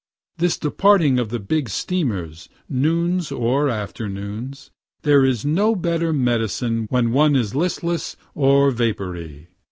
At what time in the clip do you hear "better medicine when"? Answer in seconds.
5.75-7.11